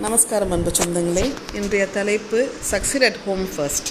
நமஸ்காரம் 0.00 0.50
அன்பு 0.50 0.70
சொந்தங்களே. 0.70 1.32
இன்றைய 1.54 1.86
தலைப்பு 1.86 2.48
சக்சீட் 2.70 3.04
அட் 3.04 3.18
ஹோம் 3.24 3.42
ஃபர்ஸ்ட் 3.56 3.88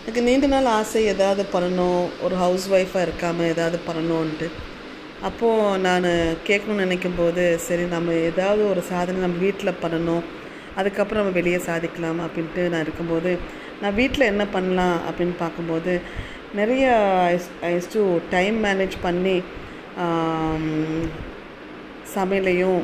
எனக்கு 0.00 0.22
நீண்ட 0.22 0.46
நாள் 0.46 0.64
ஆசை 0.64 1.04
ஏதாவது 1.06 1.46
பண்ணணும் 1.52 2.08
ஒரு 2.22 2.34
ஹவுஸ் 2.34 2.68
ஒய்ஃபாக 2.70 3.04
இருக்காமல் 3.04 3.46
ஏதாவது 3.46 3.78
பண்ணணுன்ட்டு 3.88 4.50
அப்போது 5.22 5.78
நான் 5.78 6.08
கேட்கணும்னு 6.46 6.74
நினைக்கும் 6.74 7.14
போது 7.18 7.58
சரி 7.58 7.82
நம்ம 7.82 8.12
ஏதாவது 8.12 8.68
ஒரு 8.68 8.82
சாதனை 8.88 9.20
நம்ம 9.20 9.36
வீட்டில் 9.36 9.80
பண்ணணும் 9.82 10.24
அதுக்கப்புறம் 10.76 11.22
நம்ம 11.24 11.38
வெளியே 11.38 11.56
சாதிக்கலாம் 11.56 12.20
அப்படின்ட்டு 12.20 12.68
நான் 12.68 12.80
இருக்கும்போது 12.80 13.38
நான் 13.80 13.94
வீட்டில் 13.94 14.20
என்ன 14.20 14.46
பண்ணலாம் 14.46 15.00
அப்படின்னு 15.10 15.36
பார்க்கும்போது 15.38 16.00
நிறைய 16.54 16.86
ஐஸ் 17.60 17.92
டு 17.92 18.18
டைம் 18.30 18.64
மேனேஜ் 18.64 18.96
பண்ணி 19.02 19.42
சமையலையும் 22.14 22.82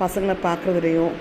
பசங்களை 0.00 0.36
பார்க்குறதுலையும் 0.42 1.12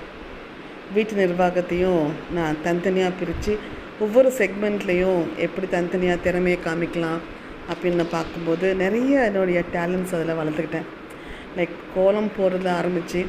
வீட்டு 0.94 1.14
நிர்வாகத்தையும் 1.16 2.04
நான் 2.34 2.58
தனித்தனியாக 2.64 3.14
பிரித்து 3.20 3.58
ஒவ்வொரு 4.00 4.30
செக்மெண்ட்லேயும் 4.38 5.22
எப்படி 5.38 5.68
தனித்தனியாக 5.68 6.24
திறமையை 6.24 6.60
காமிக்கலாம் 6.66 7.20
அப்படின்னு 7.72 7.96
நான் 7.96 8.10
பார்க்கும்போது 8.12 8.76
நிறைய 8.76 9.20
என்னுடைய 9.22 9.62
டேலண்ட்ஸ் 9.74 10.16
அதில் 10.16 10.40
வளர்த்துக்கிட்டேன். 10.40 10.88
லைக் 11.58 11.76
கோலம் 11.96 12.32
போடுறதுல 12.38 12.72
ஆரம்பித்து 12.76 13.26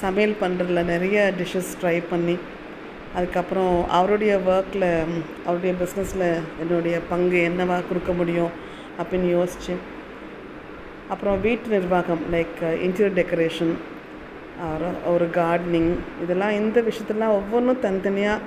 சமையல் 0.00 0.36
பண்ணுறதுல 0.40 0.84
நிறைய 0.84 1.32
டிஷ்ஷஸ் 1.38 1.72
ட்ரை 1.82 2.02
பண்ணி 2.10 2.38
அதுக்கப்புறம் 3.14 3.88
அவருடைய 3.88 4.40
ஒர்க்கில் 4.46 4.88
அவருடைய 5.46 5.74
பிஸ்னஸில் 5.80 6.40
என்னுடைய 6.60 7.00
பங்கு 7.10 7.36
என்னவா 7.36 7.88
கொடுக்க 7.88 8.12
முடியும் 8.12 8.50
அப்படின்னு 8.98 9.30
யோசித்து 9.30 9.74
அப்புறம் 11.08 11.40
வீட்டு 11.40 11.68
நிர்வாகம் 11.68 12.22
லைக் 12.32 12.62
இன்டீரியர் 12.82 13.18
டெக்கரேஷன் 13.18 13.74
ஒரு 15.06 15.24
கார்டனிங் 15.34 15.96
இதெல்லாம் 16.22 16.50
இந்த 16.50 16.80
விஷயத்தெல்லாம் 16.80 17.32
ஒவ்வொன்றும் 17.32 17.80
தனித்தனியாக 17.80 18.42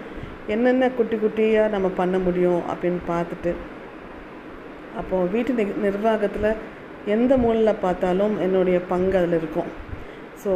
என்னென்ன 0.47 0.89
குட்டி 0.89 1.15
குட்டியாக 1.15 1.69
நம்ம 1.69 1.87
பண்ண 1.87 2.19
முடியும் 2.19 2.61
அப்படின்னு 2.69 2.99
பார்த்துட்டு 3.09 3.55
அப்போது 4.95 5.29
வீட்டு 5.31 5.53
நி 5.53 5.63
நிர்வாகத்தில் 5.81 6.55
எந்த 7.05 7.37
மூலையில் 7.37 7.81
பார்த்தாலும் 7.81 8.41
என்னுடைய 8.41 8.79
பங்கு 8.81 9.17
அதில் 9.17 9.31
இருக்கும். 9.31 9.67
ஸோ 10.43 10.51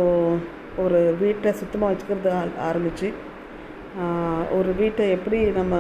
ஒரு 0.78 1.16
வீட்டை 1.20 1.52
சுத்தமாக 1.52 1.94
வச்சுக்கிறது 1.94 2.32
ஆ- 2.32 2.60
ஆரம்பித்து 2.60 3.14
ஒரு 4.52 4.74
வீட்டை 4.78 5.10
எப்படி 5.10 5.52
நம்ம 5.52 5.76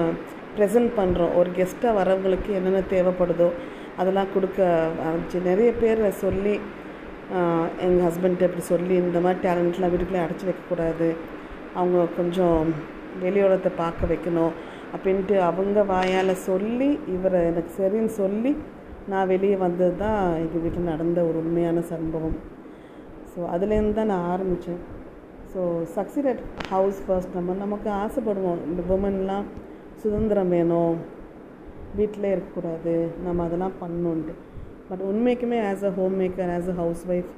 ப்ரெசென்ட் 0.57 0.91
பண்ணுறோம் 0.97 1.35
ஒரு 1.35 1.49
கெஸ்ட்டாக 1.57 1.97
வரவங்களுக்கு 1.97 2.51
என்னென்ன 2.53 2.79
தேவைப்படுதோ 2.89 3.51
அதெல்லாம் 3.97 4.27
கொடுக்க 4.33 4.61
ஆரம்பிச்சு 5.05 5.41
நிறைய 5.43 5.73
பேர் 5.73 6.11
சொல்லி 6.11 6.59
எங்கள் 7.85 8.05
ஹஸ்பண்ட்டு 8.07 8.47
இப்படி 8.47 8.63
சொல்லி 8.71 8.93
இந்த 9.03 9.19
மாதிரி 9.25 9.39
டேலண்ட்லாம் 9.45 9.91
வீட்டுக்குள்ளே 9.93 10.23
அடைச்சி 10.25 10.45
வைக்கக்கூடாது. 10.47 11.07
அவங்க 11.79 11.99
கொஞ்சம் 12.17 12.59
வெளியுலகத்தை 13.23 13.71
பார்க்க 13.81 14.11
வைக்கணும் 14.11 14.53
அப்படின்ட்டு 14.95 15.35
அவங்க 15.49 15.79
வாயால் 15.91 16.41
சொல்லி 16.49 16.89
இவரை 17.15 17.41
எனக்கு 17.51 17.71
சரின்னு 17.79 18.13
சொல்லி 18.21 18.51
நான் 19.11 19.29
வெளியே 19.33 19.57
வந்தது 19.65 19.93
தான் 20.03 20.19
எங்கள் 20.41 20.63
வீட்டில் 20.63 20.89
நடந்த 20.91 21.19
ஒரு 21.29 21.37
உண்மையான 21.43 21.81
சம்பவம். 21.93 22.37
ஸோ 23.31 23.39
அதுலேருந்து 23.53 23.97
தான் 23.99 24.11
நான் 24.13 24.29
ஆரம்பித்தேன் 24.33 24.81
so 25.53 25.61
succeed 25.95 26.29
at 26.31 26.43
house 26.73 26.99
first 27.05 27.37
நம்ம 27.37 27.55
நமக்கு 27.63 27.89
ஆசைப்படுவோம். 28.03 28.61
இந்த 28.69 28.81
உமன்லாம் 28.95 29.47
சுதந்திரம் 30.03 30.53
வேணும். 30.57 30.95
வீட்டிலே 31.99 32.29
இருக்கக்கூடாது. 32.35 32.93
நம்ம 33.25 33.43
அதெல்லாம் 33.47 33.77
பண்ணணுன்ட்டு 33.81 34.35
பட் 34.91 35.03
உண்மைக்குமே 35.09 35.59
as 35.71 35.83
a 35.89 35.93
homemaker 36.21 36.49
as 36.55 36.69
a 36.71 36.77
housewife 37.11 37.29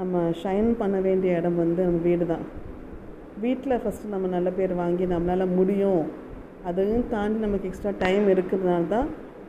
நம்ம 0.00 0.20
ஷைன் 0.42 0.68
பண்ண 0.82 0.96
வேண்டிய 1.06 1.38
இடம் 1.40 1.56
வந்து 1.62 1.80
நம்ம 1.86 2.00
வீடு 2.08 2.26
தான் 2.32 2.44
வீட்டில் 3.44 3.80
ஃபஸ்ட்டு 3.82 4.12
நம்ம 4.12 4.26
நல்ல 4.34 4.48
பேர் 4.58 4.72
வாங்கி 4.80 5.04
நம்மளால் 5.12 5.54
முடியும். 5.58 6.02
அதையும் 6.68 7.06
தாண்டி 7.14 7.38
நமக்கு 7.44 7.68
எக்ஸ்ட்ரா 7.70 7.92
டைம் 8.04 8.26
இருக்கிறதுனால 8.34 8.84
தான் 8.94 9.08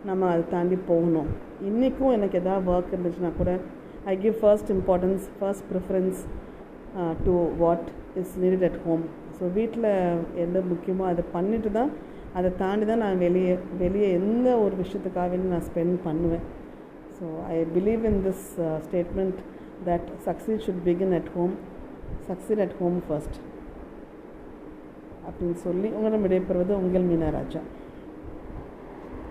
நம்ம 0.09 0.29
அதை 0.31 0.43
தாண்டி 0.53 0.77
போகணும். 0.89 1.29
இன்றைக்கும் 1.69 2.13
எனக்கு 2.17 2.39
எதாவது 2.41 2.71
ஒர்க் 2.73 2.93
இருந்துச்சுன்னா 2.93 3.31
கூட 3.41 3.51
I 4.13 4.15
give 4.23 4.37
first 4.41 4.71
importance 4.75 5.27
first 5.37 5.67
preference 5.71 6.21
to 7.25 7.35
what 7.61 7.87
is 8.21 8.33
needed 8.43 8.65
at 8.69 8.79
home 8.87 9.03
so 9.37 9.43
வீட்டில் 9.59 9.89
எந்த 10.45 10.57
முக்கியமோ 10.71 11.05
அதை 11.11 11.25
பண்ணிட்டு 11.35 11.71
தான் 11.79 11.91
அதை 12.39 12.49
தாண்டி 12.63 12.85
தான் 12.91 13.03
நான் 13.05 13.23
வெளியே 13.27 13.55
வெளியே 13.83 14.09
எந்த 14.19 14.49
ஒரு 14.65 14.75
விஷயத்துக்காக 14.83 15.39
நான் 15.53 15.65
ஸ்பெண்ட் 15.69 15.97
பண்ணுவேன். 16.09 16.45
So 17.23 17.27
I 17.55 17.57
believe 17.75 18.01
in 18.09 18.17
this 18.25 18.45
statement 18.85 19.37
that 19.87 20.07
succeed 20.25 20.63
should 20.65 20.81
begin 20.87 21.13
at 21.17 21.29
home 21.35 21.53
succeed 22.29 22.61
at 22.65 22.73
home 22.79 22.97
first 23.07 23.37
அப்படின்னு 25.27 25.57
சொல்லி 25.65 25.87
உங்களிடம் 25.97 26.25
விடைபெறுவது 26.25 26.73
உங்கள் 26.81 27.07
மீனராஜா. 27.11 27.61